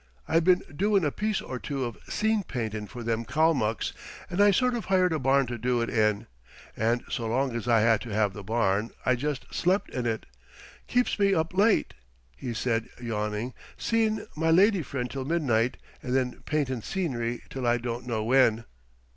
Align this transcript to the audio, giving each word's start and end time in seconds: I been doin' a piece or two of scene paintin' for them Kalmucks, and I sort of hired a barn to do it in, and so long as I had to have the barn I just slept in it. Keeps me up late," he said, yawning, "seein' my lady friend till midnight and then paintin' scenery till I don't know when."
I 0.27 0.39
been 0.39 0.63
doin' 0.75 1.05
a 1.05 1.11
piece 1.11 1.41
or 1.41 1.59
two 1.59 1.85
of 1.85 1.95
scene 2.09 2.41
paintin' 2.41 2.87
for 2.87 3.03
them 3.03 3.23
Kalmucks, 3.23 3.93
and 4.31 4.41
I 4.41 4.49
sort 4.49 4.73
of 4.73 4.85
hired 4.85 5.13
a 5.13 5.19
barn 5.19 5.45
to 5.45 5.59
do 5.59 5.79
it 5.79 5.91
in, 5.91 6.25
and 6.75 7.03
so 7.07 7.27
long 7.27 7.55
as 7.55 7.67
I 7.67 7.81
had 7.81 8.01
to 8.01 8.09
have 8.09 8.33
the 8.33 8.41
barn 8.43 8.89
I 9.05 9.13
just 9.15 9.45
slept 9.53 9.91
in 9.91 10.07
it. 10.07 10.25
Keeps 10.87 11.19
me 11.19 11.35
up 11.35 11.53
late," 11.55 11.93
he 12.35 12.51
said, 12.51 12.89
yawning, 12.99 13.53
"seein' 13.77 14.25
my 14.35 14.49
lady 14.49 14.81
friend 14.81 15.07
till 15.07 15.23
midnight 15.23 15.77
and 16.01 16.15
then 16.15 16.41
paintin' 16.47 16.81
scenery 16.81 17.43
till 17.51 17.67
I 17.67 17.77
don't 17.77 18.07
know 18.07 18.23
when." 18.23 18.63